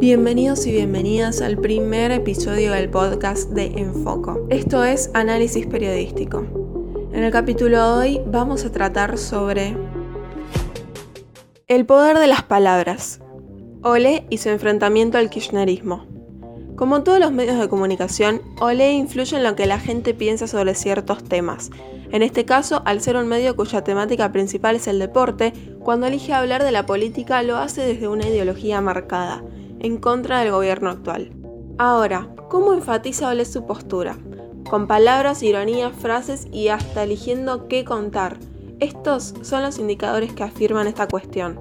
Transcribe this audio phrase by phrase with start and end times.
[0.00, 4.46] Bienvenidos y bienvenidas al primer episodio del podcast de Enfoco.
[4.48, 6.46] Esto es Análisis Periodístico.
[7.12, 9.76] En el capítulo de hoy vamos a tratar sobre
[11.66, 13.20] el poder de las palabras,
[13.82, 16.06] Ole y su enfrentamiento al kirchnerismo.
[16.76, 20.76] Como todos los medios de comunicación, Ole influye en lo que la gente piensa sobre
[20.76, 21.70] ciertos temas.
[22.12, 26.34] En este caso, al ser un medio cuya temática principal es el deporte, cuando elige
[26.34, 29.42] hablar de la política lo hace desde una ideología marcada
[29.80, 31.32] en contra del gobierno actual.
[31.78, 34.16] Ahora, ¿cómo enfatiza Ole su postura?
[34.68, 38.38] Con palabras, ironías, frases y hasta eligiendo qué contar.
[38.80, 41.60] Estos son los indicadores que afirman esta cuestión.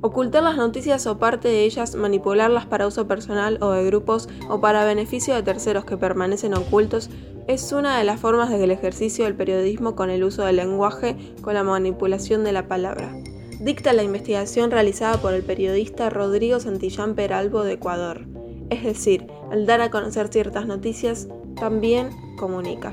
[0.00, 4.60] Ocultar las noticias o parte de ellas, manipularlas para uso personal o de grupos o
[4.60, 7.10] para beneficio de terceros que permanecen ocultos,
[7.48, 11.54] es una de las formas del ejercicio del periodismo con el uso del lenguaje, con
[11.54, 13.12] la manipulación de la palabra
[13.60, 18.26] dicta la investigación realizada por el periodista Rodrigo Santillán Peralbo de Ecuador.
[18.70, 22.92] Es decir, al dar a conocer ciertas noticias, también comunica.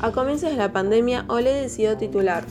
[0.00, 2.44] A comienzos de la pandemia, Ole decidió titular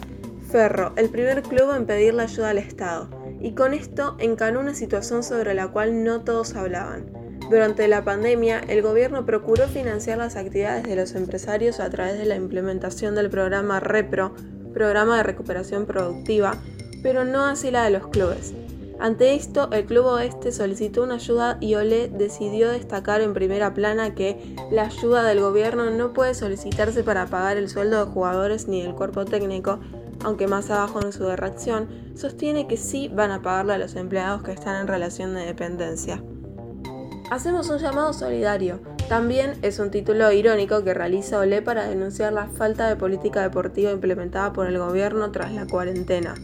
[0.49, 3.09] Ferro, el primer club en pedir la ayuda al Estado,
[3.41, 7.11] y con esto encanó una situación sobre la cual no todos hablaban.
[7.49, 12.25] Durante la pandemia, el gobierno procuró financiar las actividades de los empresarios a través de
[12.25, 14.33] la implementación del programa REPRO,
[14.73, 16.57] Programa de Recuperación Productiva,
[17.03, 18.53] pero no así la de los clubes.
[18.99, 24.15] Ante esto, el Club Oeste solicitó una ayuda y Ole decidió destacar en primera plana
[24.15, 28.81] que la ayuda del gobierno no puede solicitarse para pagar el sueldo de jugadores ni
[28.81, 29.79] del cuerpo técnico,
[30.23, 34.43] aunque más abajo en su reacción sostiene que sí van a pagarle a los empleados
[34.43, 36.23] que están en relación de dependencia.
[37.29, 38.79] Hacemos un llamado solidario.
[39.09, 43.91] También es un título irónico que realiza Ole para denunciar la falta de política deportiva
[43.91, 46.35] implementada por el gobierno tras la cuarentena.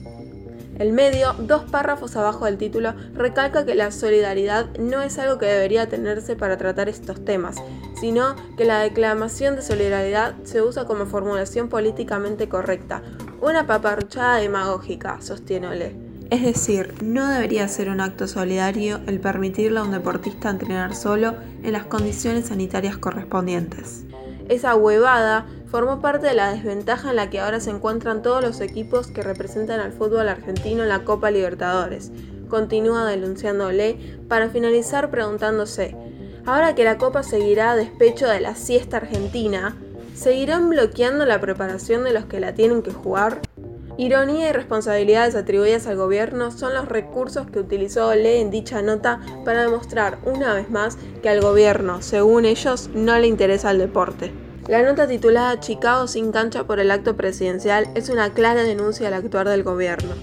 [0.79, 5.45] El medio, dos párrafos abajo del título, recalca que la solidaridad no es algo que
[5.45, 7.57] debería tenerse para tratar estos temas,
[7.99, 13.03] sino que la declamación de solidaridad se usa como formulación políticamente correcta,
[13.41, 15.95] una paparruchada demagógica, sostiene Ole.
[16.29, 21.35] Es decir, no debería ser un acto solidario el permitirle a un deportista entrenar solo
[21.61, 24.05] en las condiciones sanitarias correspondientes.
[24.47, 28.59] Esa huevada formó parte de la desventaja en la que ahora se encuentran todos los
[28.59, 32.11] equipos que representan al fútbol argentino en la Copa Libertadores.
[32.49, 35.95] Continúa denunciándole para finalizar preguntándose,
[36.45, 39.77] ahora que la Copa seguirá a despecho de la siesta argentina,
[40.15, 43.39] ¿seguirán bloqueando la preparación de los que la tienen que jugar?
[43.97, 49.19] Ironía y responsabilidades atribuidas al gobierno son los recursos que utilizó Ole en dicha nota
[49.45, 54.48] para demostrar una vez más que al gobierno, según ellos, no le interesa el deporte.
[54.69, 59.15] La nota titulada Chicago sin cancha por el acto presidencial es una clara denuncia al
[59.15, 60.13] actuar del gobierno,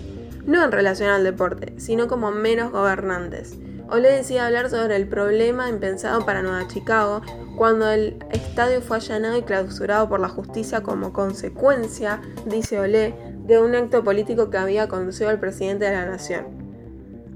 [0.46, 3.56] no en relación al deporte, sino como menos gobernantes.
[3.90, 7.22] Ole decía hablar sobre el problema impensado para Nueva Chicago
[7.56, 13.58] cuando el estadio fue allanado y clausurado por la justicia como consecuencia, dice Ole, de
[13.60, 16.46] un acto político que había conducido al presidente de la nación.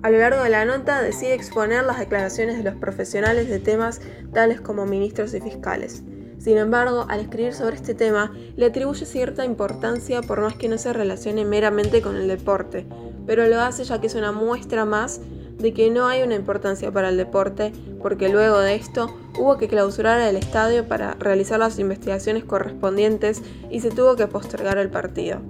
[0.05, 4.01] A lo largo de la nota decide exponer las declaraciones de los profesionales de temas
[4.33, 6.05] tales como ministros y fiscales.
[6.41, 10.79] Sin embargo, al escribir sobre este tema, le atribuye cierta importancia por más que no
[10.79, 12.87] se relacione meramente con el deporte,
[13.27, 15.21] pero lo hace ya que es una muestra más
[15.59, 19.69] de que no hay una importancia para el deporte, porque luego de esto hubo que
[19.69, 25.41] clausurar el estadio para realizar las investigaciones correspondientes y se tuvo que postergar el partido.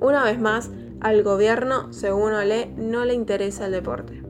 [0.00, 4.20] Una vez más, al gobierno, según Olé, no le interesa el deporte.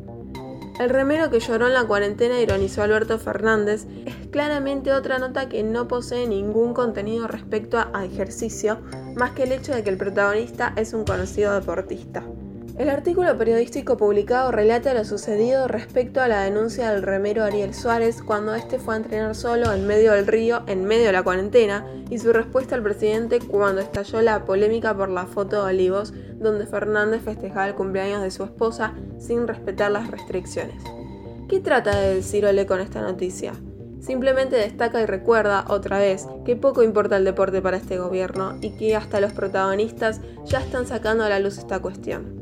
[0.80, 5.62] El remero que lloró en la cuarentena, ironizó Alberto Fernández, es claramente otra nota que
[5.62, 8.80] no posee ningún contenido respecto a ejercicio,
[9.14, 12.24] más que el hecho de que el protagonista es un conocido deportista.
[12.80, 18.22] El artículo periodístico publicado relata lo sucedido respecto a la denuncia del remero Ariel Suárez
[18.22, 21.84] cuando este fue a entrenar solo en medio del río en medio de la cuarentena
[22.08, 26.64] y su respuesta al presidente cuando estalló la polémica por la foto de Olivos donde
[26.64, 30.82] Fernández festejaba el cumpleaños de su esposa sin respetar las restricciones.
[31.50, 33.52] ¿Qué trata de decir Ole con esta noticia?
[34.00, 38.70] Simplemente destaca y recuerda otra vez que poco importa el deporte para este gobierno y
[38.70, 42.39] que hasta los protagonistas ya están sacando a la luz esta cuestión.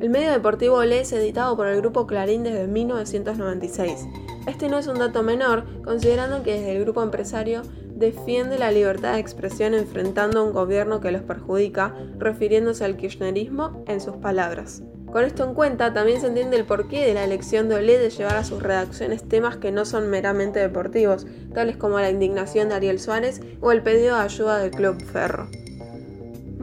[0.00, 4.06] El medio deportivo Olé es editado por el grupo Clarín desde 1996.
[4.46, 7.62] Este no es un dato menor, considerando que desde el grupo empresario
[7.94, 13.84] defiende la libertad de expresión enfrentando a un gobierno que los perjudica, refiriéndose al kirchnerismo
[13.86, 14.82] en sus palabras.
[15.14, 18.10] Con esto en cuenta, también se entiende el porqué de la elección de Olé de
[18.10, 21.24] llevar a sus redacciones temas que no son meramente deportivos,
[21.54, 25.48] tales como la indignación de Ariel Suárez o el pedido de ayuda del Club Ferro.